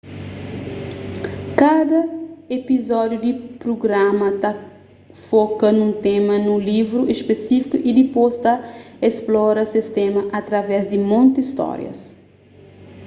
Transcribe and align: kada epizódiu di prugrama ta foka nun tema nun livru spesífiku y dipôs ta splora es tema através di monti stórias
kada 1.59 1.99
epizódiu 2.57 3.19
di 3.25 3.31
prugrama 3.59 4.29
ta 4.41 4.51
foka 5.27 5.67
nun 5.79 5.91
tema 6.05 6.35
nun 6.45 6.57
livru 6.71 7.01
spesífiku 7.21 7.75
y 7.89 7.91
dipôs 7.99 8.33
ta 8.43 8.53
splora 9.17 9.61
es 9.81 9.87
tema 9.97 10.21
através 10.39 10.83
di 10.91 10.97
monti 11.09 11.41
stórias 11.51 11.99